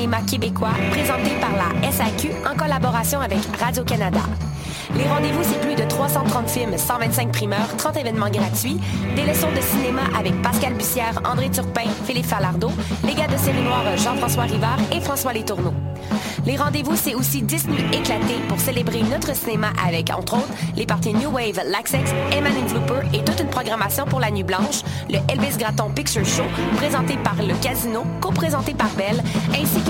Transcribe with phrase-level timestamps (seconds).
[0.00, 4.20] cinéma québécois présenté par la SAQ en collaboration avec Radio-Canada.
[4.96, 8.80] Les rendez-vous, c'est plus de 330 films, 125 primeurs, 30 événements gratuits,
[9.14, 12.70] des leçons de cinéma avec Pascal Bussière, André Turpin, Philippe Falardeau,
[13.04, 15.74] les gars de série noire Jean-François Rivard et François Letourneau.
[16.46, 20.86] Les rendez-vous, c'est aussi 10 nuits éclatées pour célébrer notre cinéma avec, entre autres, les
[20.86, 25.18] parties New Wave, Laxex, Eman Flooper et toute une programmation pour la Nuit Blanche, le
[25.28, 26.44] Elvis Gratton Picture Show,
[26.76, 29.22] présenté par le Casino, co-présenté par Belle,
[29.52, 29.89] ainsi que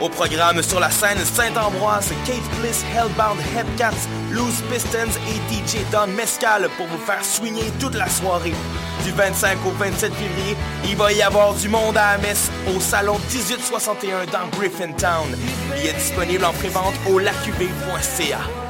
[0.00, 6.06] Au programme sur la scène Saint-Ambroise, Kate Bliss, Hellbound Headcats, Loose Pistons et DJ Don
[6.16, 8.54] Mescal pour vous faire swinger toute la soirée.
[9.04, 10.56] Du 25 au 27 février,
[10.88, 15.36] il va y avoir du monde à la messe au salon 1861 dans Griffintown.
[15.78, 18.69] Il est disponible en prévente au lacuvée.ca.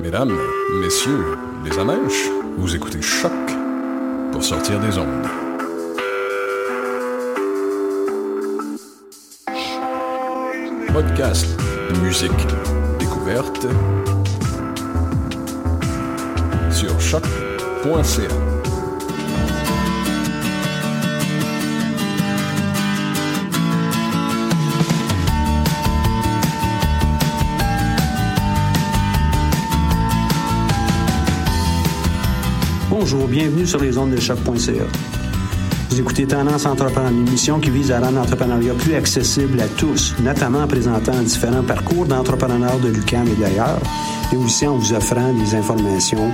[0.00, 0.36] Mesdames,
[0.80, 3.32] messieurs, les amèches, vous écoutez Choc
[4.32, 5.26] pour sortir des ondes.
[10.92, 11.46] Podcast,
[12.02, 12.32] musique,
[12.98, 13.66] découverte
[16.70, 18.41] sur choc.ca.
[33.04, 34.84] Bonjour, bienvenue sur les ondes de choc.ca.
[35.90, 40.14] Vous écoutez Tendance Entrepreneur, une émission qui vise à rendre l'entrepreneuriat plus accessible à tous,
[40.22, 43.80] notamment en présentant différents parcours d'entrepreneurs de l'UQAM et d'ailleurs,
[44.32, 46.30] et aussi en vous offrant des informations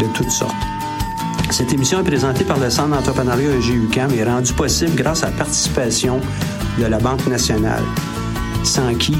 [0.00, 0.54] de toutes sortes.
[1.50, 5.32] Cette émission est présentée par le Centre d'entrepreneuriat EGUCAM et rendue possible grâce à la
[5.32, 6.22] participation
[6.78, 7.84] de la Banque nationale,
[8.64, 9.18] sans qui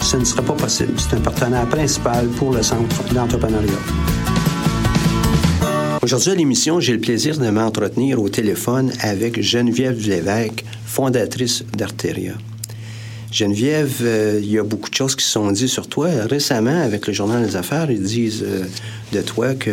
[0.00, 0.92] ce ne serait pas possible.
[0.98, 4.01] C'est un partenaire principal pour le Centre d'entrepreneuriat.
[6.02, 12.32] Aujourd'hui à l'émission, j'ai le plaisir de m'entretenir au téléphone avec Geneviève Lévesque, fondatrice d'Arteria.
[13.30, 16.08] Geneviève, euh, il y a beaucoup de choses qui sont dites sur toi.
[16.28, 18.64] Récemment, avec le Journal des Affaires, ils disent euh,
[19.12, 19.70] de toi que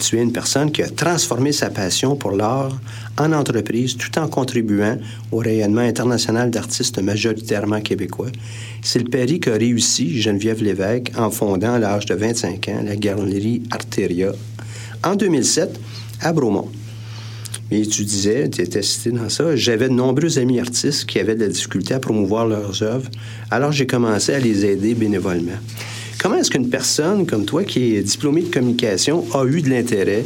[0.00, 2.72] tu es une personne qui a transformé sa passion pour l'art
[3.18, 4.96] en entreprise tout en contribuant
[5.30, 8.32] au rayonnement international d'artistes majoritairement québécois.
[8.80, 12.96] C'est le pari qu'a réussi Geneviève Lévesque en fondant à l'âge de 25 ans la
[12.96, 14.32] galerie Arteria
[15.04, 15.80] en 2007
[16.20, 16.68] à Bromont.
[17.70, 21.34] Et tu disais, tu étais cité dans ça, j'avais de nombreux amis artistes qui avaient
[21.34, 23.10] de la difficulté à promouvoir leurs œuvres,
[23.50, 25.58] alors j'ai commencé à les aider bénévolement.
[26.20, 30.24] Comment est-ce qu'une personne comme toi, qui est diplômée de communication, a eu de l'intérêt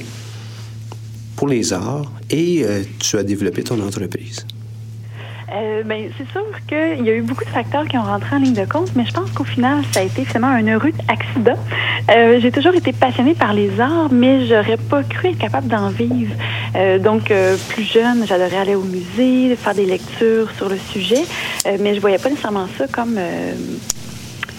[1.37, 4.45] pour les arts et euh, tu as développé ton entreprise?
[5.53, 8.39] Euh, ben, c'est sûr qu'il y a eu beaucoup de facteurs qui ont rentré en
[8.39, 11.59] ligne de compte, mais je pense qu'au final, ça a été finalement un heureux accident.
[12.11, 15.89] Euh, j'ai toujours été passionnée par les arts, mais j'aurais pas cru être capable d'en
[15.89, 16.35] vivre.
[16.77, 21.25] Euh, donc, euh, plus jeune, j'adorais aller au musée, faire des lectures sur le sujet,
[21.67, 23.19] euh, mais je voyais pas nécessairement ça comme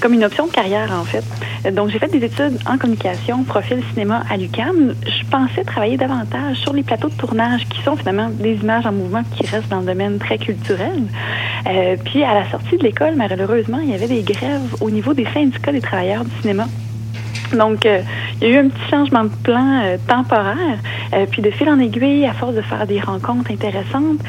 [0.02, 1.24] comme une option de carrière, en fait.
[1.72, 4.96] Donc, j'ai fait des études en communication, profil cinéma à l'UQAM.
[5.06, 8.92] Je pensais travailler davantage sur les plateaux de tournage qui sont finalement des images en
[8.92, 11.04] mouvement qui restent dans le domaine très culturel.
[11.68, 15.14] Euh, puis, à la sortie de l'école, malheureusement, il y avait des grèves au niveau
[15.14, 16.66] des syndicats des travailleurs du cinéma.
[17.54, 18.02] Donc, euh,
[18.42, 20.80] il y a eu un petit changement de plan euh, temporaire.
[21.14, 24.20] Euh, puis, de fil en aiguille, à force de faire des rencontres intéressantes,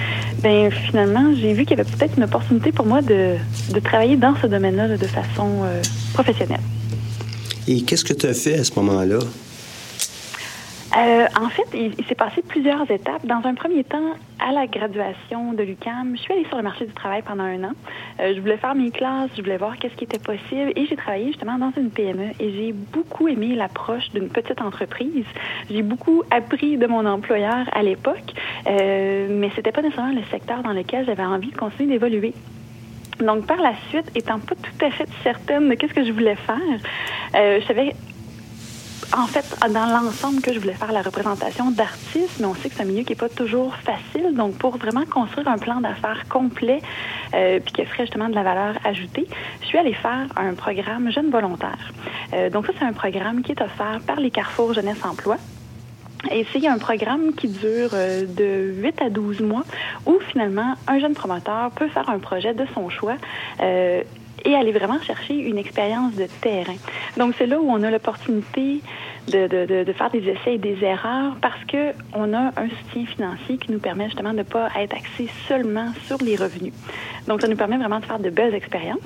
[0.42, 3.36] ben finalement, j'ai vu qu'il y avait peut-être une opportunité pour moi de,
[3.72, 5.62] de travailler dans ce domaine-là là, de façon
[6.12, 6.60] professionnelle.
[7.68, 9.18] Et qu'est-ce que tu as fait à ce moment-là?
[10.94, 13.24] Euh, en fait, il, s'est passé plusieurs étapes.
[13.24, 16.84] Dans un premier temps, à la graduation de l'UCAM, je suis allée sur le marché
[16.84, 17.72] du travail pendant un an.
[18.20, 20.96] Euh, je voulais faire mes classes, je voulais voir qu'est-ce qui était possible et j'ai
[20.96, 25.24] travaillé justement dans une PME et j'ai beaucoup aimé l'approche d'une petite entreprise.
[25.70, 28.34] J'ai beaucoup appris de mon employeur à l'époque,
[28.66, 32.34] euh, mais c'était pas nécessairement le secteur dans lequel j'avais envie de continuer d'évoluer.
[33.20, 36.34] Donc, par la suite, étant pas tout à fait certaine de qu'est-ce que je voulais
[36.34, 36.56] faire,
[37.36, 37.94] euh, je savais
[39.16, 42.76] en fait, dans l'ensemble que je voulais faire la représentation d'artistes, mais on sait que
[42.76, 44.34] c'est un milieu qui n'est pas toujours facile.
[44.34, 46.80] Donc, pour vraiment construire un plan d'affaires complet,
[47.34, 49.26] euh, puis qui ferait justement de la valeur ajoutée,
[49.60, 51.92] je suis allée faire un programme Jeunes volontaires.
[52.32, 55.36] Euh, donc, ça, c'est un programme qui est offert par les Carrefour Jeunesse Emploi.
[56.30, 59.64] Et c'est un programme qui dure euh, de 8 à 12 mois
[60.06, 63.16] où finalement un jeune promoteur peut faire un projet de son choix
[63.60, 64.02] euh,
[64.44, 66.76] et aller vraiment chercher une expérience de terrain.
[67.16, 68.80] Donc c'est là où on a l'opportunité
[69.28, 73.06] de, de, de, faire des essais et des erreurs parce que on a un soutien
[73.06, 76.72] financier qui nous permet justement de ne pas être axé seulement sur les revenus.
[77.28, 78.98] Donc ça nous permet vraiment de faire de belles expériences.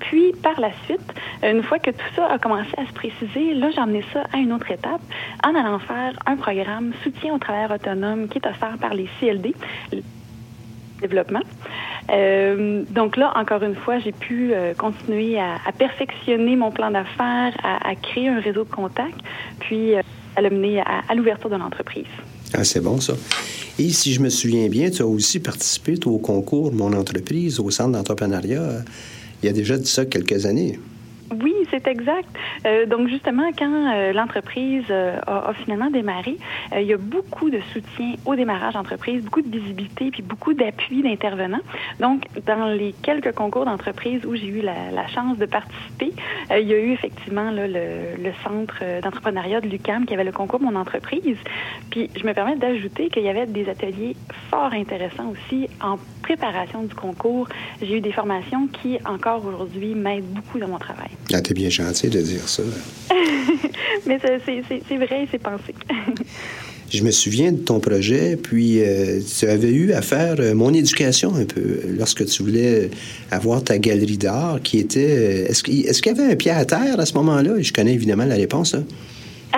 [0.00, 1.12] Puis, par la suite,
[1.42, 4.38] une fois que tout ça a commencé à se préciser, là, j'ai emmené ça à
[4.38, 5.00] une autre étape
[5.44, 9.54] en allant faire un programme soutien au travail autonome qui est offert par les CLD,
[11.00, 11.42] développement.
[12.10, 17.54] Euh, donc là, encore une fois, j'ai pu euh, continuer à, perfectionner mon plan d'affaires,
[17.62, 19.20] à, créer un réseau de contacts,
[19.60, 20.02] puis euh,
[20.36, 22.06] à le mener à, l'ouverture de l'entreprise.
[22.54, 23.14] Ah, c'est bon ça.
[23.78, 27.70] Et si je me souviens bien, tu as aussi participé au concours Mon entreprise au
[27.70, 28.82] Centre d'entrepreneuriat
[29.42, 30.78] il y a déjà de ça quelques années.
[31.70, 32.28] C'est exact.
[32.66, 36.36] Euh, donc justement, quand euh, l'entreprise euh, a, finalement démarré,
[36.74, 41.02] il y a beaucoup de soutien au démarrage d'entreprise, beaucoup de visibilité, puis beaucoup d'appui
[41.02, 41.60] d'intervenants.
[42.00, 46.12] Donc, dans les quelques concours d'entreprise où j'ai eu la, chance de participer,
[46.50, 50.76] il y a eu effectivement le, centre d'entrepreneuriat de l'UCAM qui avait le concours Mon
[50.76, 51.38] entreprise.
[51.90, 54.16] Puis, je me permets d'ajouter qu'il y avait des ateliers
[54.50, 57.48] fort intéressants aussi en préparation du concours.
[57.80, 61.08] J'ai eu des formations qui, encore aujourd'hui, m'aident beaucoup dans mon travail.
[61.58, 62.62] Bien gentil de dire ça.
[64.06, 65.74] Mais c'est vrai, c'est pensé.
[66.90, 70.72] Je me souviens de ton projet, puis euh, tu avais eu à faire euh, mon
[70.72, 72.90] éducation un peu lorsque tu voulais
[73.30, 75.50] avoir ta galerie d'art qui était.
[75.50, 77.60] Est-ce qu'il est y avait un pied à terre à ce moment-là?
[77.60, 78.72] Je connais évidemment la réponse.
[78.72, 78.80] Là.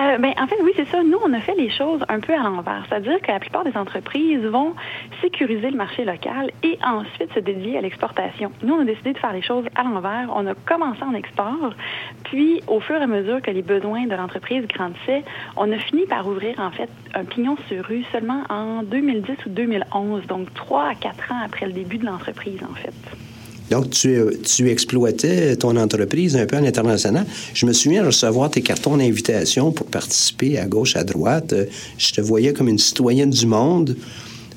[0.01, 1.03] Euh, ben, en fait, oui, c'est ça.
[1.03, 2.83] Nous, on a fait les choses un peu à l'envers.
[2.89, 4.73] C'est-à-dire que la plupart des entreprises vont
[5.21, 8.51] sécuriser le marché local et ensuite se dédier à l'exportation.
[8.63, 10.29] Nous, on a décidé de faire les choses à l'envers.
[10.35, 11.75] On a commencé en export,
[12.23, 15.23] puis au fur et à mesure que les besoins de l'entreprise grandissaient,
[15.55, 19.49] on a fini par ouvrir, en fait, un pignon sur rue seulement en 2010 ou
[19.49, 23.30] 2011, donc trois à quatre ans après le début de l'entreprise, en fait.
[23.71, 27.25] Donc, tu, tu, exploitais ton entreprise un peu à l'international.
[27.53, 31.55] Je me souviens recevoir tes cartons d'invitation pour participer à gauche, à droite.
[31.97, 33.95] Je te voyais comme une citoyenne du monde,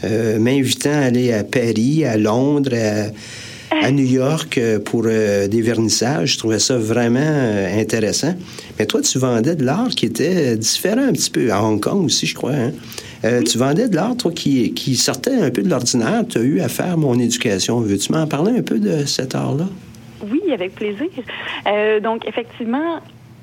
[0.03, 3.13] euh, m'invitant à aller à Paris, à Londres, à,
[3.83, 6.33] à New York pour euh, des vernissages.
[6.33, 8.35] Je trouvais ça vraiment euh, intéressant.
[8.79, 12.05] Mais toi, tu vendais de l'art qui était différent un petit peu, à Hong Kong
[12.05, 12.53] aussi, je crois.
[12.53, 12.73] Hein?
[13.25, 13.45] Euh, oui.
[13.45, 16.23] Tu vendais de l'art, toi, qui, qui sortait un peu de l'ordinaire.
[16.29, 17.81] Tu as eu à faire mon éducation.
[17.81, 19.67] Veux-tu m'en parler un peu de cet art-là?
[20.31, 21.09] Oui, avec plaisir.
[21.67, 23.01] Euh, donc, effectivement,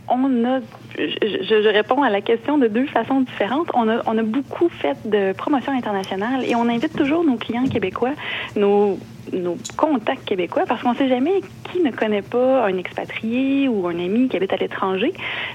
[0.07, 0.59] on a,
[0.97, 3.67] je, je, réponds à la question de deux façons différentes.
[3.73, 7.67] On a, on a beaucoup fait de promotion internationale et on invite toujours nos clients
[7.67, 8.13] québécois,
[8.55, 8.99] nos
[9.33, 11.41] nos contacts québécois parce qu'on ne sait jamais
[11.71, 15.13] qui ne connaît pas un expatrié ou un ami qui habite à l'étranger.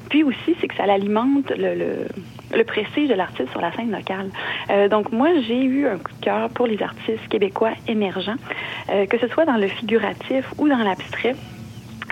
[0.09, 2.09] Puis aussi, c'est que ça alimente le, le,
[2.55, 4.31] le prestige de l'artiste sur la scène locale.
[4.71, 8.37] Euh, donc moi, j'ai eu un coup de cœur pour les artistes québécois émergents,
[8.91, 11.35] euh, que ce soit dans le figuratif ou dans l'abstrait.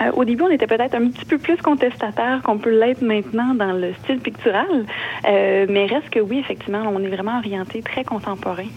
[0.01, 3.53] Euh, au début, on était peut-être un petit peu plus contestataire qu'on peut l'être maintenant
[3.53, 4.85] dans le style pictural,
[5.23, 8.67] mais reste que oui, effectivement, on est vraiment orienté très contemporain.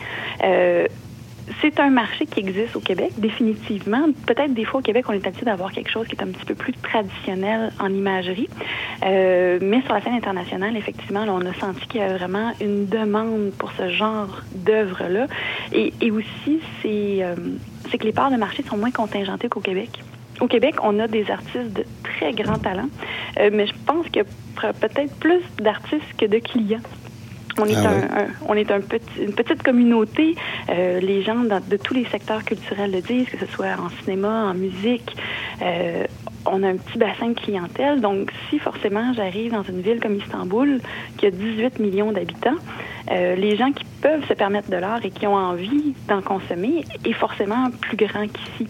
[1.60, 4.06] C'est un marché qui existe au Québec, définitivement.
[4.26, 6.44] Peut-être des fois au Québec, on est habitué d'avoir quelque chose qui est un petit
[6.44, 8.48] peu plus traditionnel en imagerie.
[9.04, 12.52] Euh, mais sur la scène internationale, effectivement, là, on a senti qu'il y avait vraiment
[12.60, 15.26] une demande pour ce genre d'œuvre-là.
[15.72, 17.34] Et, et, aussi, c'est euh,
[17.90, 20.02] que les parts de marché sont moins contingentées qu'au Québec.
[20.40, 22.88] Au Québec, on a des artistes de très grand talent,
[23.40, 26.80] euh, mais je pense qu'il y a peut-être plus d'artistes que de clients.
[27.58, 30.36] On est, ah un, un, on est un petit, une petite communauté.
[30.70, 33.88] Euh, les gens dans, de tous les secteurs culturels le disent, que ce soit en
[34.02, 35.16] cinéma, en musique.
[35.62, 36.04] Euh,
[36.46, 38.00] on a un petit bassin de clientèle.
[38.00, 40.80] Donc, si forcément j'arrive dans une ville comme Istanbul,
[41.16, 42.56] qui a 18 millions d'habitants,
[43.10, 46.84] euh, les gens qui peuvent se permettre de l'art et qui ont envie d'en consommer
[47.04, 48.68] est forcément plus grand qu'ici.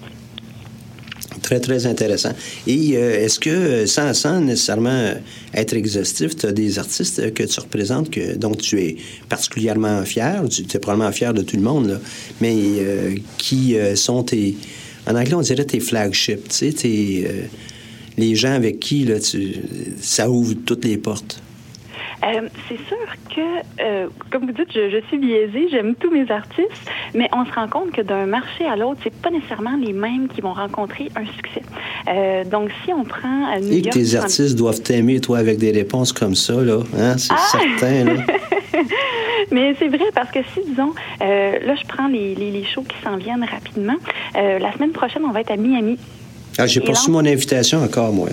[1.43, 2.33] Très, très intéressant.
[2.67, 5.13] Et euh, est-ce que, sans, sans nécessairement
[5.55, 8.97] être exhaustif, tu as des artistes que tu représentes que, dont tu es
[9.29, 12.01] particulièrement fier, tu es probablement fier de tout le monde, là,
[12.41, 14.57] mais euh, qui euh, sont tes,
[15.07, 17.29] en anglais, on dirait tes flagships, tu sais, tes,
[18.17, 19.17] les gens avec qui là,
[20.01, 21.41] ça ouvre toutes les portes?
[22.25, 22.97] Euh, c'est sûr
[23.35, 27.53] que, euh, comme vous dites, je, suis biaisée, j'aime tous mes artistes, mais on se
[27.53, 31.11] rend compte que d'un marché à l'autre, c'est pas nécessairement les mêmes qui vont rencontrer
[31.15, 31.63] un succès.
[32.09, 35.71] Euh, donc, si on prend New Et que tes artistes doivent t'aimer, toi, avec des
[35.71, 37.17] réponses comme ça, là, hein?
[37.19, 37.59] c'est ah!
[37.79, 38.23] certain, là.
[39.51, 43.17] Mais c'est vrai parce que si, disons, là, je prends les, les, shows qui s'en
[43.17, 43.97] viennent rapidement.
[44.35, 45.97] la semaine prochaine, on va être à Miami.
[46.59, 48.29] Ah, j'ai pas reçu mon invitation encore, moi.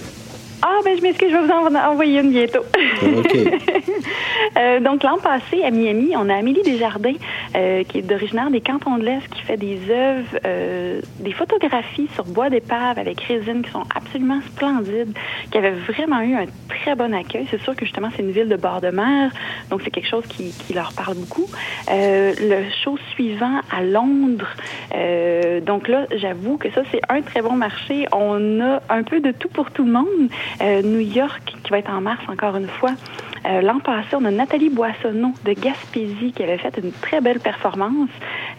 [0.62, 2.64] Ah, ben je m'excuse, je vais vous en envoyer une bientôt.
[3.04, 3.36] OK.
[4.58, 7.14] euh, donc, l'an passé, à Miami, on a Amélie Desjardins,
[7.56, 12.08] euh, qui est originaire des cantons de l'Est, qui fait des œuvres, euh, des photographies
[12.16, 15.16] sur bois d'épave avec résine qui sont absolument splendides,
[15.52, 17.48] qui avait vraiment eu un très bon accueil.
[17.52, 19.32] C'est sûr que justement, c'est une ville de bord de mer,
[19.70, 21.48] donc c'est quelque chose qui, qui leur parle beaucoup.
[21.88, 24.48] Le show suivant à Londres,
[25.62, 28.08] donc là, j'avoue que ça, c'est un très bon marché.
[28.12, 30.30] On a un peu de tout pour tout le monde.
[30.62, 32.92] Euh, New York, qui va être en mars encore une fois.
[33.46, 37.40] Euh, l'an passé, on a Nathalie Boissonneau de Gaspésie qui avait fait une très belle
[37.40, 38.10] performance,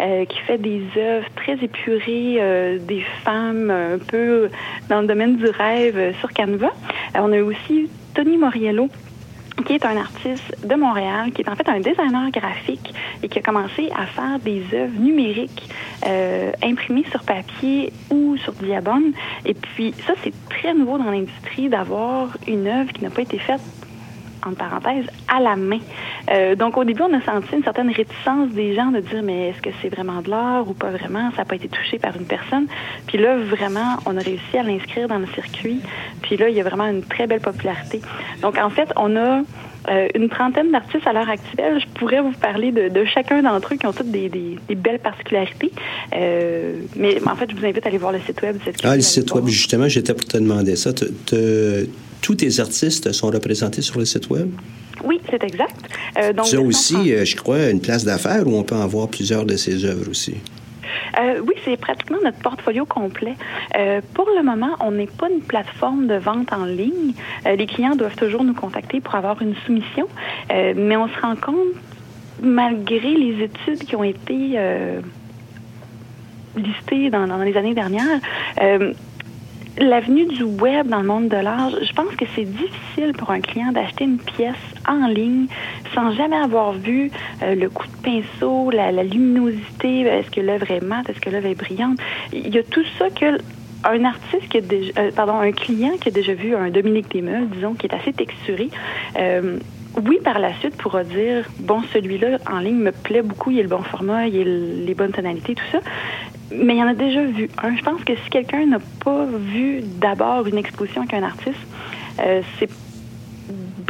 [0.00, 4.48] euh, qui fait des œuvres très épurées, des femmes un peu
[4.88, 6.72] dans le domaine du rêve sur Canva.
[7.14, 8.88] on a aussi Tony Moriello
[9.64, 13.38] qui est un artiste de Montréal, qui est en fait un designer graphique et qui
[13.38, 15.68] a commencé à faire des œuvres numériques
[16.06, 19.12] euh, imprimées sur papier ou sur diabone.
[19.44, 23.38] Et puis ça, c'est très nouveau dans l'industrie d'avoir une œuvre qui n'a pas été
[23.38, 23.60] faite
[24.46, 25.80] en parenthèse, à la main.
[26.30, 29.48] Euh, donc, au début, on a senti une certaine réticence des gens de dire, mais
[29.48, 31.30] est-ce que c'est vraiment de l'art ou pas vraiment?
[31.32, 32.66] Ça n'a pas été touché par une personne.
[33.06, 35.80] Puis là, vraiment, on a réussi à l'inscrire dans le circuit.
[36.22, 38.00] Puis là, il y a vraiment une très belle popularité.
[38.42, 39.42] Donc, en fait, on a
[39.88, 41.80] euh, une trentaine d'artistes à l'heure actuelle.
[41.80, 44.28] Je pourrais vous parler de, chacun d'entre eux qui ont toutes des,
[44.70, 45.70] belles particularités.
[46.14, 48.84] Euh, mais en fait, je vous invite à aller voir le site web de cette
[48.84, 50.92] Ah, le site web, justement, j'étais pour te demander ça
[52.26, 54.50] tous tes artistes sont représentés sur le site Web?
[55.04, 55.76] Oui, c'est exact.
[56.18, 58.88] Euh, donc, tu as aussi, euh, je crois, une place d'affaires où on peut en
[58.88, 60.34] voir plusieurs de ces œuvres aussi.
[61.20, 63.36] Euh, oui, c'est pratiquement notre portfolio complet.
[64.12, 67.12] pour le moment, on n'est pas une plateforme de vente en ligne.
[67.44, 70.08] les clients doivent toujours nous contacter pour avoir une soumission,
[70.50, 71.74] mais on se rend compte,
[72.42, 74.58] malgré les études qui ont été
[76.56, 78.20] listées dans, dans, les années dernières,
[79.78, 83.40] L'avenue du web dans le monde de l'art, je pense que c'est difficile pour un
[83.40, 84.54] client d'acheter une pièce
[84.88, 85.48] en ligne
[85.94, 87.10] sans jamais avoir vu
[87.42, 91.48] euh, le coup de pinceau, la, luminosité, est-ce que l'œuvre est mate, est-ce que l'œuvre
[91.48, 91.98] est brillante.
[92.32, 93.38] Il y a tout ça que
[93.84, 97.10] un artiste qui a déjà, euh, pardon, un client qui a déjà vu un Dominique
[97.12, 98.70] Desmeules, disons, qui est assez texturé,
[99.18, 99.58] euh,
[100.04, 103.62] oui, par la suite, pourra dire, bon, celui-là, en ligne, me plaît beaucoup, il a
[103.62, 104.44] le bon format, il a
[104.86, 105.78] les bonnes tonalités, tout ça.
[106.50, 107.76] Mais il y en a déjà vu un.
[107.76, 111.58] Je pense que si quelqu'un n'a pas vu d'abord une exposition avec un artiste,
[112.20, 112.70] euh, c'est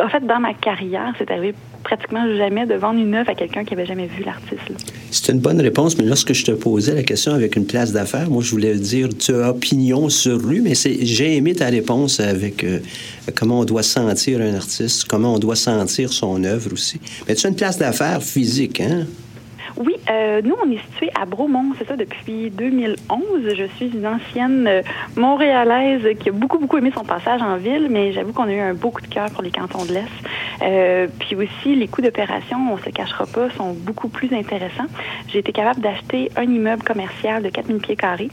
[0.02, 3.64] en fait dans ma carrière, c'est arrivé pratiquement jamais de vendre une œuvre à quelqu'un
[3.64, 4.60] qui n'avait jamais vu l'artiste.
[5.10, 8.28] C'est une bonne réponse, mais lorsque je te posais la question avec une place d'affaires,
[8.28, 12.64] moi je voulais dire tu as opinion sur lui, mais j'ai aimé ta réponse avec
[12.64, 12.80] euh,
[13.34, 17.00] comment on doit sentir un artiste, comment on doit sentir son œuvre aussi.
[17.28, 19.06] Mais tu as une place d'affaires physique, hein?
[19.76, 22.96] Oui, euh, nous, on est situé à Bromont, c'est ça, depuis 2011.
[23.54, 24.82] Je suis une ancienne euh,
[25.16, 28.60] Montréalaise qui a beaucoup, beaucoup aimé son passage en ville, mais j'avoue qu'on a eu
[28.60, 30.08] un beau coup de cœur pour les cantons de l'Est.
[30.62, 34.86] Euh, puis aussi, les coûts d'opération, on se cachera pas, sont beaucoup plus intéressants.
[35.28, 38.30] J'ai été capable d'acheter un immeuble commercial de 4000 pieds carrés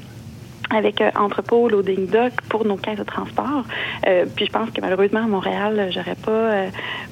[0.74, 3.66] avec euh, entrepôt, loading dock pour nos caisses de transport.
[4.08, 6.68] Euh, puis je pense que malheureusement à Montréal, j'aurais pas, euh,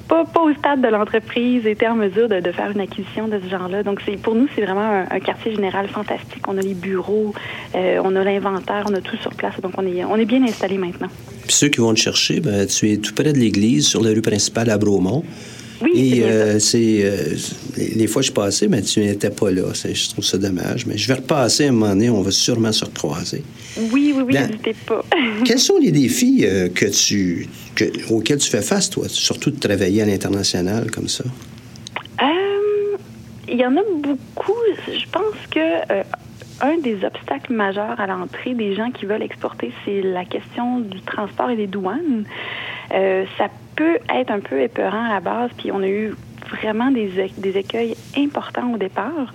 [0.08, 3.40] pas, pas au stade de l'entreprise été en mesure de, de, faire une acquisition de
[3.42, 3.82] ce genre-là.
[3.82, 6.46] Donc pour nous c'est vraiment un, quartier général fantastique.
[6.48, 7.34] On a les bureaux,
[7.74, 9.60] on a l'inventaire, on a tout sur place.
[9.60, 11.08] Donc on est on est bien installé maintenant.
[11.42, 14.10] Puis ceux qui vont te chercher, ben, tu es tout près de l'église sur la
[14.10, 15.24] rue principale à Bromont.
[15.82, 17.34] Oui, Et euh, c'est euh,
[17.76, 19.62] les fois que je passais, mais tu n'étais pas là.
[19.72, 20.86] Je trouve ça dommage.
[20.86, 23.42] Mais je vais repasser un moment donné, on va sûrement se recroiser.
[23.76, 25.04] Oui, oui, oui, n'hésitez pas.
[25.44, 27.48] quels sont les défis euh, que tu,
[28.10, 31.24] auxquels tu fais face, toi, surtout de travailler à l'international comme ça?
[33.48, 34.54] Il y en a beaucoup.
[34.88, 35.60] Je pense que
[36.62, 41.02] un des obstacles majeurs à l'entrée des gens qui veulent exporter, c'est la question du
[41.02, 42.24] transport et des douanes.
[42.90, 46.14] ça peut être un peu épeurant à la base, puis on a eu
[46.50, 49.32] vraiment des, des écueils importants au départ.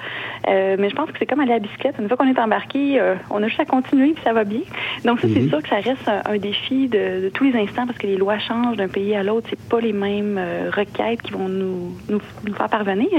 [0.48, 1.96] Euh, mais je pense que c'est comme aller à la bicyclette.
[2.00, 4.62] Une fois qu'on est embarqué, euh, on a juste à continuer puis ça va bien.
[5.04, 5.50] Donc ça, c'est mhm.
[5.50, 8.78] sûr que ça reste un, défi de, tous les instants parce que les lois changent
[8.78, 9.48] d'un pays à l'autre.
[9.50, 13.10] C'est pas les mêmes euh, requêtes qui vont nous, nous, nous faire parvenir.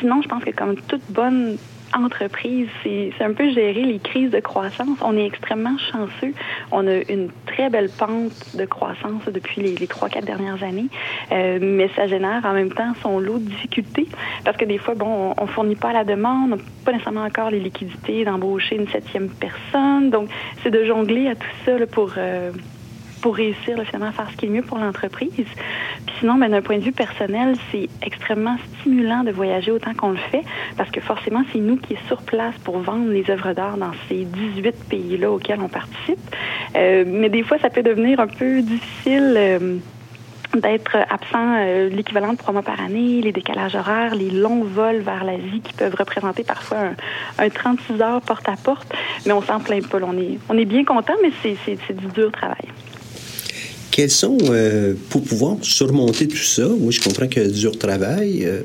[0.00, 1.56] sinon, je pense que comme toute bonne
[1.94, 4.98] entreprise, c'est un peu gérer les crises de croissance.
[5.02, 6.34] On est extrêmement chanceux.
[6.70, 10.88] On a une très belle pente de croissance depuis les trois, quatre dernières années,
[11.32, 14.06] euh, mais ça génère en même temps son lot de difficultés
[14.44, 17.60] parce que des fois, bon, on, fournit pas la demande, on pas nécessairement encore les
[17.60, 20.10] liquidités d'embaucher une septième personne.
[20.10, 20.28] Donc,
[20.62, 22.12] c'est de jongler à tout ça pour...
[22.16, 22.52] Euh,
[23.22, 25.30] pour réussir finalement à faire ce qui est mieux pour l'entreprise.
[25.34, 30.10] Puis sinon, ben, d'un point de vue personnel, c'est extrêmement stimulant de voyager autant qu'on
[30.10, 30.42] le fait
[30.76, 33.92] parce que forcément, c'est nous qui sommes sur place pour vendre les œuvres d'art dans
[34.08, 36.18] ces 18 pays-là auxquels on participe.
[36.76, 39.34] Euh, mais des fois, ça peut devenir un peu difficile.
[39.36, 39.78] Euh,
[40.54, 44.98] d'être absent euh, l'équivalent de trois mois par année, les décalages horaires, les longs vols
[44.98, 46.78] vers l'Asie qui peuvent représenter parfois
[47.38, 48.92] un, un 36 heures porte à porte,
[49.24, 49.98] mais on s'en plaint pas.
[50.02, 52.68] On est, on est bien content, mais c'est du dur travail.
[53.92, 57.78] Quels sont, euh, pour pouvoir surmonter tout ça, moi je comprends qu'il y a dur
[57.78, 58.62] travail, euh,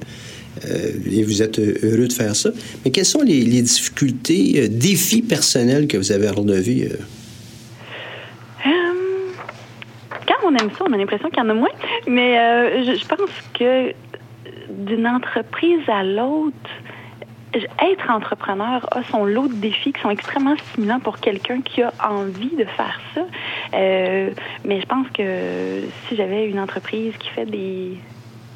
[0.65, 2.49] euh, et vous êtes heureux de faire ça,
[2.83, 6.89] mais quelles sont les, difficultés, défis personnels que vous avez relevés?
[10.25, 11.69] quand on aime ça, on a l'impression qu'il y en a moins,
[12.07, 12.35] mais
[12.85, 13.93] je, pense que
[14.69, 16.69] d'une entreprise à l'autre,
[17.57, 21.91] être entrepreneur a son lot de défis qui sont extrêmement stimulants pour quelqu'un qui a
[22.01, 23.21] envie de faire ça.
[23.73, 24.31] Euh,
[24.65, 27.97] mais je pense que si j'avais une entreprise qui fait des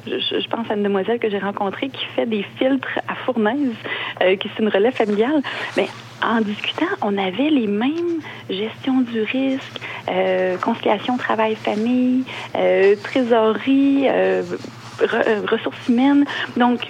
[0.04, 3.76] je, pense à une demoiselle que j'ai rencontrée qui fait des filtres à fournaise,
[4.20, 5.42] euh, qui est une relève familiale.
[5.76, 5.86] Mais
[6.20, 8.18] en discutant, on avait les mêmes
[8.50, 12.24] gestion du risque, euh, conciliation travail-famille,
[13.04, 14.08] trésorerie,
[15.48, 16.24] ressources humaines.
[16.56, 16.88] Donc,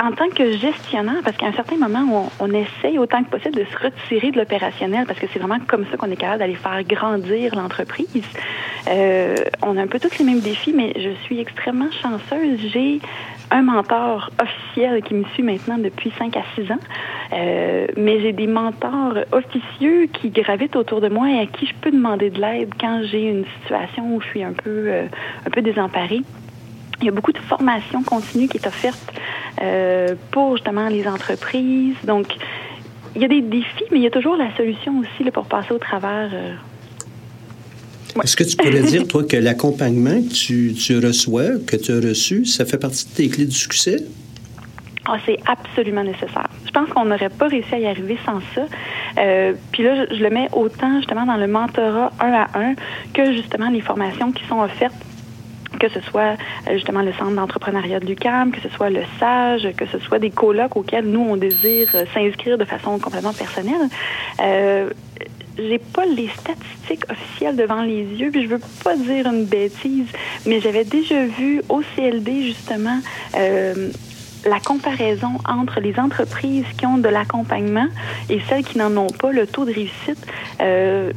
[0.00, 3.54] en tant que gestionnaire, parce qu'à un certain moment, on, on, essaye autant que possible
[3.54, 6.54] de se retirer de l'opérationnel, parce que c'est vraiment comme ça qu'on est capable d'aller
[6.54, 8.26] faire grandir l'entreprise.
[8.88, 12.58] Euh, on a un peu tous les mêmes défis, mais je suis extrêmement chanceuse.
[12.72, 13.00] J'ai
[13.50, 16.78] un mentor officiel qui me suit maintenant depuis 5 à 6 ans,
[17.34, 21.74] euh, mais j'ai des mentors officieux qui gravitent autour de moi et à qui je
[21.80, 25.06] peux demander de l'aide quand j'ai une situation où je suis un peu, euh,
[25.46, 26.22] un peu désemparée.
[27.02, 29.12] Il y a beaucoup de formation continue qui est offerte
[29.60, 31.96] euh, pour justement les entreprises.
[32.04, 32.26] Donc,
[33.16, 35.46] il y a des défis, mais il y a toujours la solution aussi là, pour
[35.46, 36.30] passer au travers.
[36.32, 36.54] Euh.
[38.22, 42.00] Est-ce que tu pourrais dire, toi, que l'accompagnement que tu, tu, reçois, que tu as
[42.00, 44.04] reçu, ça fait partie de tes clés du succès?
[45.06, 46.48] Ah, c'est absolument nécessaire.
[46.64, 48.66] Je pense qu'on n'aurait pas réussi à y arriver sans ça.
[49.18, 52.74] Euh, puis là, je, je, le mets autant justement dans le mentorat un à un
[53.12, 54.94] que justement les formations qui sont offertes
[55.78, 56.36] que ce soit
[56.68, 60.18] euh, justement le Centre d'entrepreneuriat de l'UCAM, que ce soit le SAGE, que ce soit
[60.18, 63.88] des colloques auxquels nous, on désire euh, s'inscrire de façon complètement personnelle.
[64.40, 64.90] Euh,
[65.58, 70.06] j'ai pas les statistiques officielles devant les yeux, puis je veux pas dire une bêtise,
[70.46, 72.98] mais j'avais déjà vu au CLD justement
[73.36, 73.90] euh,
[74.46, 77.86] la comparaison entre les entreprises qui ont de l'accompagnement
[78.28, 80.26] et celles qui n'en ont pas, le taux de réussite.
[80.60, 81.12] Euh,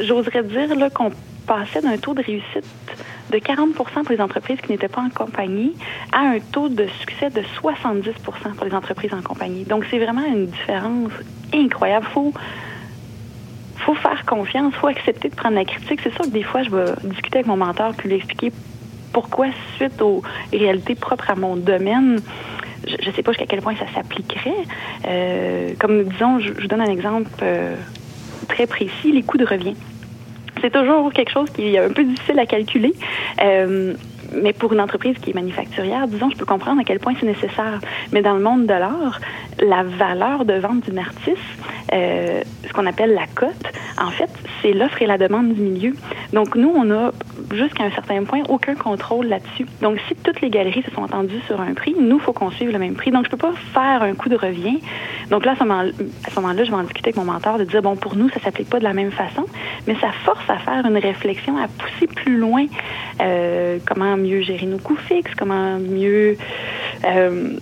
[0.00, 1.10] J'oserais dire qu'on
[1.46, 2.64] passait d'un taux de réussite
[3.30, 5.72] de 40% pour les entreprises qui n'étaient pas en compagnie
[6.12, 9.64] à un taux de succès de 70% pour les entreprises en compagnie.
[9.64, 11.12] Donc, c'est vraiment une différence
[11.52, 12.06] incroyable.
[12.12, 12.32] Faut
[13.80, 16.00] faut faire confiance, faut accepter de prendre la critique.
[16.02, 18.52] C'est sûr que des fois, je vais discuter avec mon mentor puis lui expliquer
[19.12, 22.20] pourquoi, suite aux réalités propres à mon domaine,
[22.86, 24.64] je ne sais pas jusqu'à quel point ça s'appliquerait.
[25.06, 27.74] Euh, comme disons, je, vous donne un exemple euh,
[28.48, 29.74] très précis, les coûts de revient
[30.60, 32.94] c'est toujours quelque chose qui est un peu difficile à calculer.
[33.42, 33.94] Euh,
[34.32, 37.26] mais pour une entreprise qui est manufacturière, disons, je peux comprendre à quel point c'est
[37.26, 37.80] nécessaire.
[38.12, 39.20] Mais dans le monde de l'art,
[39.60, 41.38] la valeur de vente d'une artiste,
[41.92, 44.30] euh, ce qu'on appelle la cote, en fait,
[44.62, 45.94] c'est l'offre et la demande du milieu.
[46.32, 47.12] Donc, nous, on a
[47.52, 49.66] jusqu'à un certain point aucun contrôle là-dessus.
[49.82, 52.50] Donc, si toutes les galeries se sont entendues sur un prix, nous, il faut qu'on
[52.50, 53.10] suive le même prix.
[53.10, 54.78] Donc, je peux pas faire un coup de revient.
[55.30, 57.96] Donc là, à ce moment-là, je vais en discuter avec mon mentor de dire, bon,
[57.96, 59.46] pour nous, ça s'applique pas de la même façon,
[59.86, 62.66] mais ça force à faire une réflexion, à pousser plus loin
[63.20, 66.36] euh, comment mieux gérer nos coûts fixes, comment mieux...
[67.04, 67.58] Euh,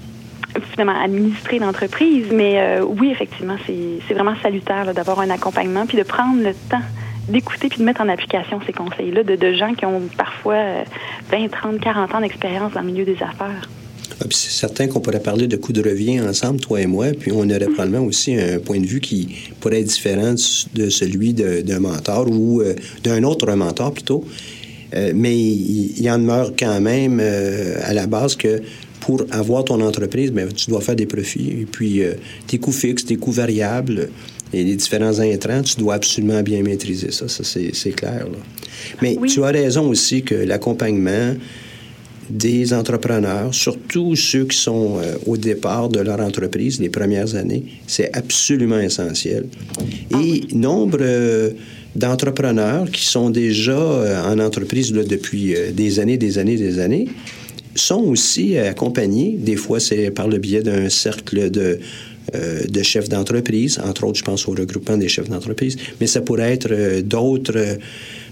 [0.72, 2.26] finalement administrer l'entreprise.
[2.32, 6.82] Mais euh, oui, effectivement, c'est vraiment salutaire d'avoir un accompagnement puis de prendre le temps
[7.28, 10.84] d'écouter puis de mettre en application ces conseils-là de, de, gens qui ont parfois
[11.30, 13.68] 20, 30, 40 ans d'expérience dans le milieu des affaires.
[14.20, 17.30] Ah, c'est certain qu'on pourrait parler de coûts de revient ensemble, toi et moi, puis
[17.32, 20.34] on aurait probablement aussi un point de vue qui pourrait être différent
[20.74, 24.24] de celui d'un mentor ou euh, d'un autre mentor plutôt.
[24.94, 28.62] Euh, mais il, y en demeure quand même à la base que
[29.08, 31.62] pour avoir ton entreprise, bien, tu dois faire des profits.
[31.62, 32.12] Et puis, euh,
[32.46, 34.10] tes coûts fixes, tes coûts variables
[34.52, 37.26] et les différents intrants, tu dois absolument bien maîtriser ça.
[37.26, 38.26] Ça, c'est clair.
[39.00, 41.34] Mais tu as raison aussi que l'accompagnement,
[42.28, 47.64] des entrepreneurs, surtout ceux qui sont euh, au départ de leur entreprise, les premières années.
[47.86, 49.46] C'est absolument essentiel.
[50.22, 51.52] Et nombre euh,
[51.96, 57.08] d'entrepreneurs qui sont déjà euh, en entreprise depuis des années, des années, des années,
[57.78, 59.36] sont aussi accompagnés.
[59.38, 61.78] Des fois, c'est par le biais d'un cercle de,
[62.68, 63.78] de chefs d'entreprise.
[63.82, 65.76] Entre autres, je pense au regroupement des chefs d'entreprise.
[66.00, 67.78] Mais ça pourrait être d'autres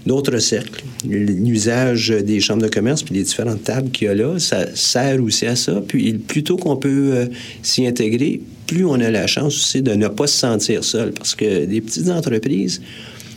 [0.07, 0.83] d'autres cercles.
[1.07, 5.21] L'usage des chambres de commerce puis les différentes tables qu'il y a là, ça sert
[5.21, 5.83] aussi à ça.
[5.87, 7.25] Puis plutôt qu'on peut euh,
[7.61, 11.11] s'y intégrer, plus on a la chance aussi de ne pas se sentir seul.
[11.11, 12.81] Parce que des petites entreprises,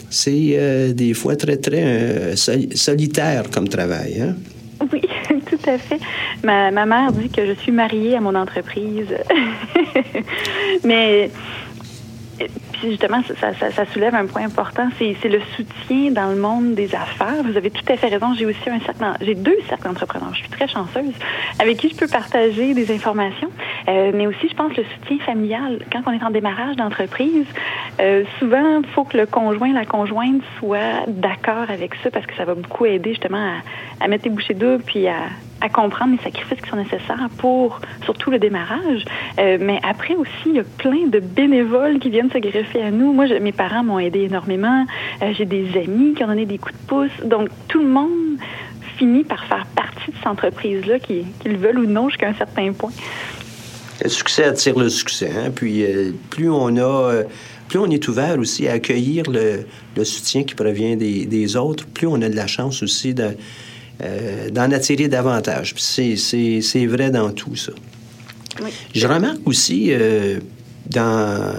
[0.09, 4.21] c'est euh, des fois très, très euh, solitaire comme travail.
[4.21, 4.37] Hein?
[5.47, 6.01] Tout à fait.
[6.43, 9.15] Ma, ma mère dit que je suis mariée à mon entreprise.
[10.85, 11.31] Mais
[12.83, 17.43] justement, ça, ça, soulève un point important, c'est le soutien dans le monde des affaires.
[17.45, 18.35] Vous avez tout à fait raison.
[18.35, 20.35] J'ai aussi un cercle, j'ai deux cercles d'entrepreneurs.
[20.35, 21.15] Je suis très chanceuse
[21.59, 23.51] avec qui je peux partager des informations,
[23.89, 25.81] euh, mais aussi, je pense, le soutien familial.
[25.93, 27.47] Quand on est en démarrage d'entreprise,
[28.01, 32.35] euh, souvent, il faut que le conjoint, la conjointe soit d'accord avec ça parce que
[32.37, 33.57] ça va beaucoup aider justement
[34.01, 35.29] à, à mettre les bouchées doubles puis à
[35.61, 39.05] à comprendre les sacrifices qui sont nécessaires pour surtout le démarrage.
[39.39, 42.91] Euh, mais après aussi, il y a plein de bénévoles qui viennent se greffer à
[42.91, 43.13] nous.
[43.13, 44.87] Moi, mes parents m'ont aidé énormément.
[45.23, 47.27] Euh, j'ai des amis qui ont donné des coups de pouce.
[47.27, 48.39] Donc, tout le monde
[48.97, 52.93] finit par faire partie de cette entreprise-là, qu'ils veulent ou non jusqu'à un certain point.
[54.03, 55.31] Le succès attire le succès.
[55.37, 55.51] Hein?
[55.55, 57.23] Puis, euh, plus on a
[57.71, 62.21] plus on est ouvert aussi à accueillir le, soutien qui provient des, autres, plus on
[62.21, 63.29] a de la chance aussi de,
[64.03, 65.75] euh, d'en attirer davantage.
[65.77, 67.73] C'est vrai dans tout ça.
[68.95, 70.41] Je remarque aussi euh,
[70.89, 71.55] dans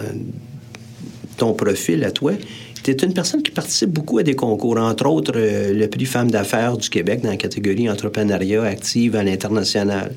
[1.37, 2.33] ton profil à toi,
[2.83, 6.05] tu es une personne qui participe beaucoup à des concours, entre autres euh, le prix
[6.05, 10.13] Femmes d'affaires du Québec dans la catégorie entrepreneuriat active à l'international.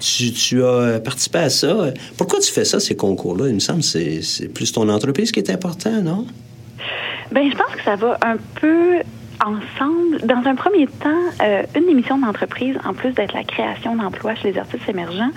[0.00, 1.92] Tu, tu, as participé à ça.
[2.16, 3.48] Pourquoi tu fais ça, ces concours-là?
[3.48, 6.26] Il me semble que c'est plus ton entreprise qui est important, non?
[7.30, 8.98] Bien, je pense que ça va un peu
[9.44, 10.18] ensemble.
[10.24, 11.10] Dans un premier temps,
[11.42, 15.30] euh, une émission d'entreprise, en plus d'être la création d'emplois chez les artistes émergents,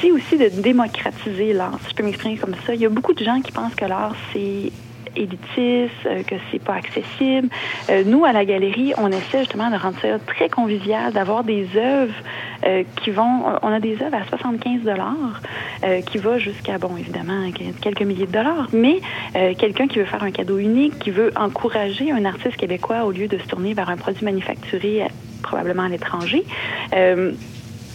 [0.00, 1.78] c'est aussi de démocratiser l'art.
[1.84, 3.84] Si je peux m'exprimer comme ça, il y a beaucoup de gens qui pensent que
[3.84, 4.72] l'art, c'est
[5.16, 7.48] élitiste, euh, que c'est pas accessible.
[7.90, 11.68] Euh, nous, à la galerie, on essaie justement de rendre ça très convivial, d'avoir des
[11.76, 12.14] œuvres
[12.64, 13.44] euh, qui vont...
[13.62, 15.40] On a des œuvres à 75 dollars
[16.06, 19.00] qui va jusqu'à, bon, évidemment, quelques milliers de dollars, mais
[19.58, 23.26] quelqu'un qui veut faire un cadeau unique, qui veut encourager un artiste québécois au lieu
[23.26, 25.08] de se tourner vers un produit manufacturé
[25.42, 26.44] probablement à l'étranger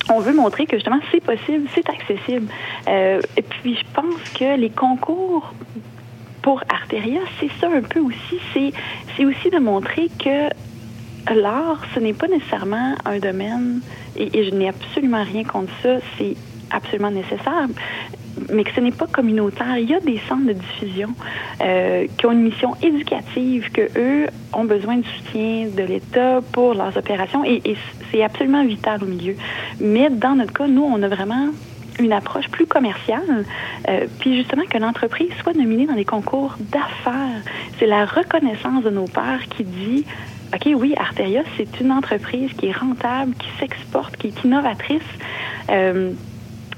[0.10, 2.48] on veut montrer que justement c'est possible, c'est accessible.
[2.88, 5.54] et puis je pense que les concours
[6.48, 8.40] pour Arteria, c'est ça un peu aussi.
[8.54, 10.48] C'est aussi de montrer que
[11.36, 13.82] l'art, ce n'est pas nécessairement un domaine,
[14.16, 16.38] et, je n'ai absolument rien contre ça, c'est
[16.72, 17.68] absolument nécessaire,
[18.54, 19.78] mais que ce n'est pas communautaire.
[19.78, 21.10] Il y a des centres de diffusion
[21.60, 26.76] euh, qui ont une mission éducative, que eux ont besoin de soutien de l'État pour
[26.76, 27.62] leurs opérations, et
[28.10, 29.36] c'est absolument vital au milieu.
[29.82, 31.50] Mais dans notre cas, nous, on a vraiment
[32.00, 33.46] une approche plus commerciale,
[33.88, 37.42] euh, puis justement que l'entreprise soit nominée dans des concours d'affaires.
[37.80, 40.06] C'est la reconnaissance de nos pères qui dit
[40.54, 45.02] OK, oui, Arteria, c'est une entreprise qui est rentable, qui s'exporte, qui est innovatrice.
[45.70, 46.12] Euh,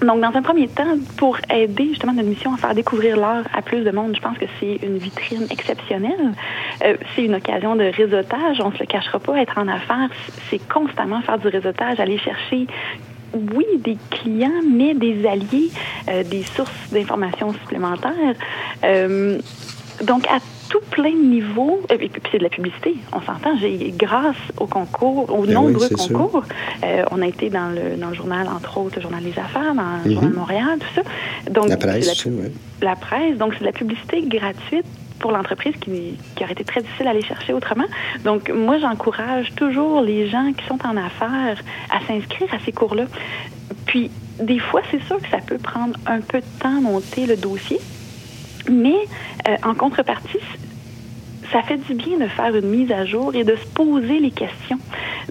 [0.02, 3.62] donc, dans un premier temps, pour aider justement notre mission à faire découvrir l'art à
[3.62, 6.34] plus de monde, je pense que c'est une vitrine exceptionnelle.
[6.86, 8.62] Euh, c'est une occasion de réseautage.
[8.62, 9.36] On se le cachera pas.
[9.42, 10.10] Être en affaires,
[10.50, 12.66] c'est constamment faire du réseautage, aller chercher
[13.34, 15.72] oui, des clients, mais des alliés,
[16.10, 18.36] euh, des sources d'informations supplémentaires.
[18.84, 19.40] Euh,
[20.04, 20.40] donc, à
[20.70, 23.58] tout plein de niveaux, et puis c'est de la publicité, on s'entend.
[23.60, 26.44] J'ai, grâce au concours, aux ben nombreux concours,
[26.84, 29.74] euh, on a été dans le, dans le journal, entre autres, le journal Les Affaires,
[29.74, 30.14] dans le mhm.
[30.14, 31.52] journal Montréal, tout ça.
[31.52, 34.86] Donc, la presse, la, la presse, donc c'est de la publicité gratuite
[35.20, 37.86] pour l'entreprise qui, aurait été très difficile à aller chercher autrement.
[38.24, 43.06] Donc, moi, j'encourage toujours les gens qui sont en affaires à s'inscrire à ces cours-là.
[43.86, 47.36] Puis, des fois, c'est sûr que ça peut prendre un peu de temps monter le
[47.36, 47.80] dossier,
[48.70, 48.96] mais
[49.48, 50.40] euh, en contrepartie,
[51.52, 54.32] ça fait du bien de faire une mise à jour et de se poser les
[54.32, 54.80] questions.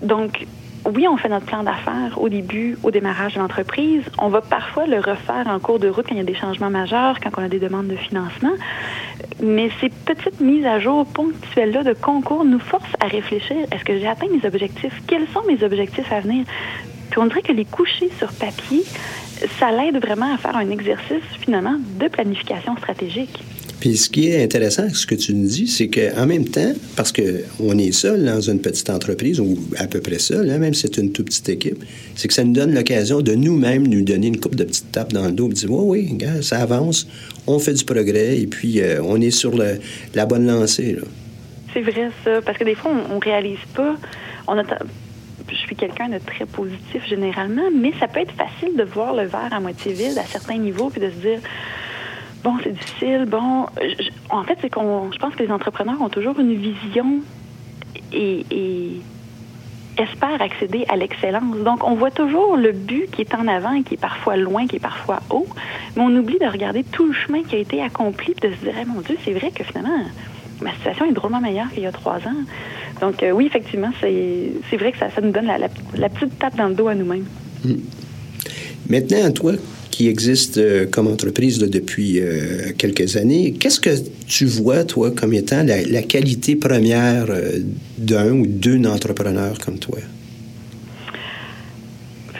[0.03, 0.47] Donc,
[0.87, 4.03] oui, on fait notre plan d'affaires au début, au démarrage de l'entreprise.
[4.19, 6.71] On va parfois le refaire en cours de route quand il y a des changements
[6.71, 8.53] majeurs, quand on a des demandes de financement.
[9.43, 13.57] Mais ces petites mises à jour ponctuelles-là de concours nous forcent à réfléchir.
[13.73, 15.03] Est-ce que j'ai atteint mes objectifs?
[15.07, 16.45] Quels sont mes objectifs à venir?
[17.11, 18.83] Puis on dirait que les coucher sur papier,
[19.59, 23.43] ça l'aide vraiment à faire un exercice finalement de planification stratégique.
[23.81, 27.13] Puis ce qui est intéressant, ce que tu nous dis, c'est qu'en même temps, parce
[27.13, 30.83] qu'on est seul dans une petite entreprise, ou à peu près seul, hein, même si
[30.83, 31.85] c'est une toute petite équipe,
[32.17, 35.13] c'est que ça nous donne l'occasion de nous-mêmes nous donner une coupe de petites tapes
[35.13, 37.07] dans le dos et dire Oui, oui, ça avance,
[37.47, 40.97] on fait du progrès, et puis euh, on est sur la bonne lancée.
[41.73, 43.97] C'est vrai, ça, parce que des fois, on, ne réalise pas.
[44.47, 49.15] On je suis quelqu'un de très positif généralement, mais ça peut être facile de voir
[49.15, 51.41] le verre à moitié vide à certains niveaux puis de se dire
[52.43, 53.67] bon, c'est difficile, bon.
[54.31, 57.21] en fait, c'est qu'on, je pense que les entrepreneurs ont toujours une vision
[58.13, 59.01] et,
[59.99, 61.57] espèrent accéder à l'excellence.
[61.65, 64.69] Donc, on voit toujours le but qui est en avant et qui est parfois loin,
[64.69, 65.49] qui est parfois haut,
[65.97, 68.75] mais on oublie de regarder tout le chemin qui a été accompli de se dire,
[68.81, 70.05] eh, mon Dieu, c'est vrai que finalement,
[70.61, 72.45] ma situation est drôlement meilleure qu'il y a trois ans.
[73.01, 76.57] Donc, euh, oui, effectivement, c'est vrai que ça, ça nous donne la, la, petite tape
[76.57, 77.27] dans le dos à nous-mêmes.
[77.65, 77.77] Hmm.
[78.89, 79.53] Maintenant, toi,
[79.99, 83.53] qui existe euh, comme entreprise depuis euh, quelques années.
[83.59, 83.91] Qu'est-ce que
[84.29, 87.59] tu vois, toi, comme étant la, qualité première euh,
[87.97, 89.99] d'un ou d'une entrepreneur comme toi?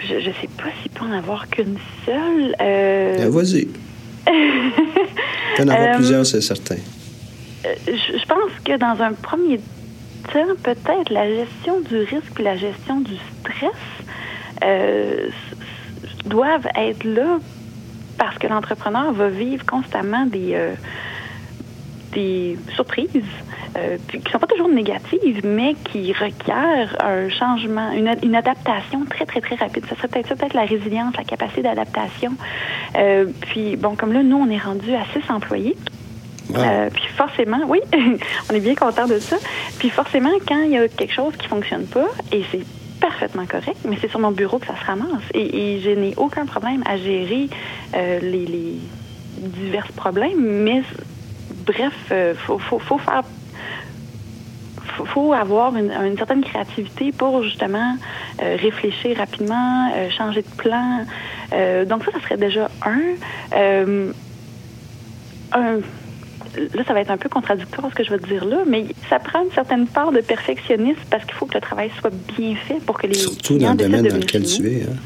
[0.09, 2.55] Je ne sais pas s'il peut en avoir qu'une seule.
[2.61, 3.67] Ben, vas-y.
[5.59, 6.77] en avoir plusieurs, c'est certain.
[7.65, 9.59] Je, pense que dans un premier
[10.33, 13.73] temps, peut-être la gestion du risque et la gestion du stress
[16.29, 17.39] doivent être là
[18.19, 20.75] parce que l'entrepreneur va vivre constamment des, euh,
[22.13, 23.23] des surprises
[23.77, 29.05] euh, qui ne sont pas toujours négatives, mais qui requièrent un changement, une, une adaptation
[29.05, 29.85] très, très, très rapide.
[29.89, 32.33] Ça serait peut-être ça, peut-être la résilience, la capacité d'adaptation.
[32.97, 35.77] Euh, puis, bon, comme là, nous, on est rendu à six employés.
[36.49, 37.81] puis forcément, oui,
[38.51, 39.37] on est bien content de ça.
[39.79, 42.65] Puis forcément, quand il y a quelque chose qui fonctionne pas, et c'est
[43.01, 45.23] parfaitement correct, mais c'est sur mon bureau que ça se ramasse.
[45.35, 47.49] Et, je n'ai aucun problème à gérer
[47.95, 48.79] euh, les,
[49.39, 50.83] divers problèmes, mais
[51.65, 53.23] bref, euh, faut, faut, faire
[55.15, 57.97] faut avoir une, certaine créativité pour justement
[58.43, 61.05] euh, réfléchir rapidement, changer de plan.
[61.87, 64.11] donc ça, ça serait déjà un.
[65.53, 65.81] un
[66.75, 68.87] là, ça va être un peu contradictoire ce que je vais te dire là, mais
[69.09, 72.55] ça prend une certaine part de perfectionnisme parce qu'il faut que le travail soit bien
[72.57, 74.83] fait pour que les Surtout dans le domaine dans lequel tu es.
[74.83, 74.97] Hein?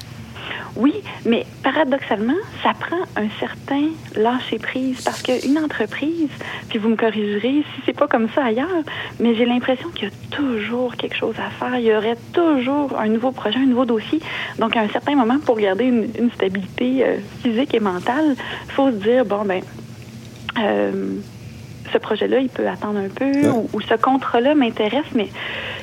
[0.74, 0.94] Oui,
[1.26, 6.30] mais paradoxalement, ça prend un certain lâcher prise parce qu'une entreprise,
[6.70, 8.82] puis vous me corrigerez si c'est pas comme ça ailleurs,
[9.20, 11.78] mais j'ai l'impression qu'il y a toujours quelque chose à faire.
[11.78, 14.20] Il y aurait toujours un nouveau projet, un nouveau dossier.
[14.58, 18.34] Donc, à un certain moment, pour garder une, stabilité euh, physique et mentale,
[18.66, 19.62] il faut se dire bon ben.
[20.58, 21.16] Euh,
[21.92, 25.28] ce projet-là, il peut attendre un peu, ou, ce contrat-là m'intéresse, mais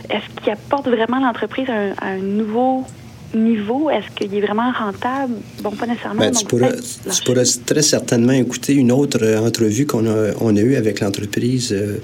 [0.09, 2.85] est-ce qu'il apporte vraiment l'entreprise à, un nouveau
[3.35, 3.89] niveau?
[3.89, 5.33] Est-ce qu'il est vraiment rentable?
[5.61, 6.19] Bon, pas nécessairement.
[6.19, 10.75] Ben, tu, pourras, très certainement écouter une autre euh, entrevue qu'on a, on a eue
[10.75, 11.97] avec l'entreprise euh,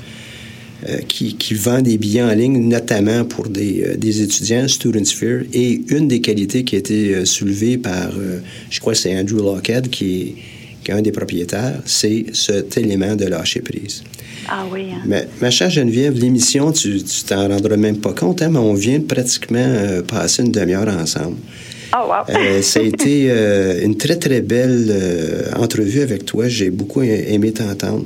[0.87, 5.43] euh, qui, qui, vend des billets en ligne, notamment pour des, des étudiants, Student Sphere.
[5.53, 8.11] Et une des qualités qui a été soulevée par,
[8.69, 10.35] je crois que c'est Andrew Lockhead, qui est
[10.85, 14.03] qu'un des propriétaires, c'est cet élément de lâcher prise.
[14.47, 14.89] Ah oui.
[14.93, 15.01] Hein.
[15.05, 19.01] Mais, ma chère Geneviève, l'émission, tu t'en rendras même pas compte, hein, mais on vient
[19.01, 21.37] pratiquement euh, passer une demi-heure ensemble.
[21.93, 22.35] Oh, wow.
[22.35, 24.93] Euh, ça a été euh, une très, très belle
[25.57, 26.47] entrevue avec toi.
[26.47, 28.05] J'ai beaucoup aimé t'entendre.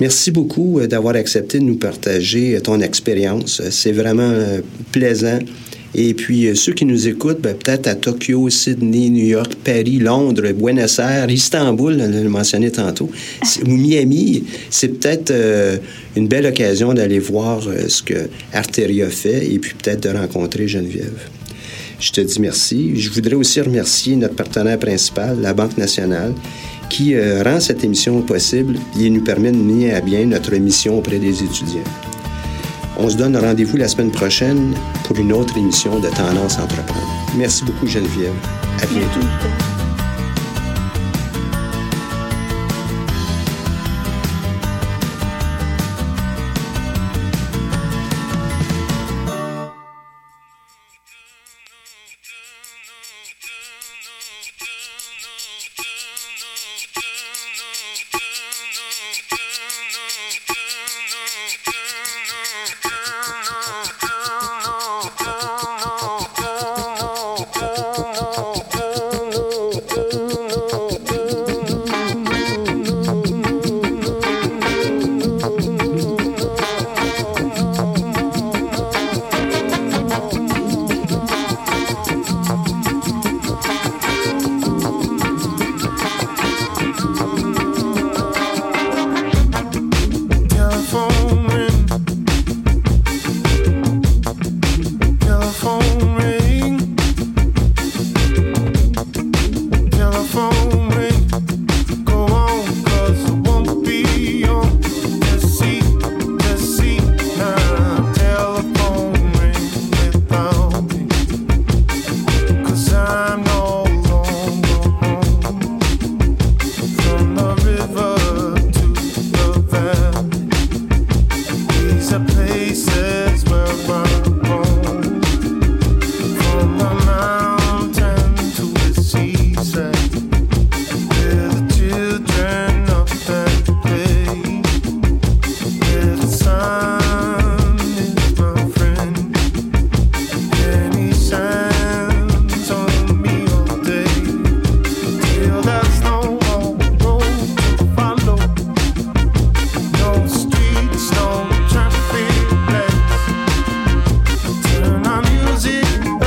[0.00, 3.62] Merci beaucoup d'avoir accepté de nous partager ton expérience.
[3.70, 4.32] C'est vraiment
[4.92, 5.38] plaisant.
[5.94, 9.98] Et puis, euh, ceux qui nous écoutent, ben, peut-être à Tokyo, Sydney, New York, Paris,
[9.98, 13.10] Londres, Buenos Aires, Istanbul, on l'a mentionné tantôt,
[13.64, 15.76] ou Miami, c'est peut-être euh,
[16.16, 20.66] une belle occasion d'aller voir euh, ce que Arteria fait et puis peut-être de rencontrer
[20.66, 21.18] Geneviève.
[22.00, 23.00] Je te dis merci.
[23.00, 26.34] Je voudrais aussi remercier notre partenaire principal, la Banque nationale,
[26.90, 31.18] qui rend cette émission possible et nous permet de mener à bien notre mission auprès
[31.18, 31.84] des étudiants.
[32.96, 37.08] On se donne rendez-vous la semaine prochaine pour une autre émission de Tendance Entreprendre.
[37.36, 38.34] Merci beaucoup, Geneviève.
[38.80, 39.73] À bientôt.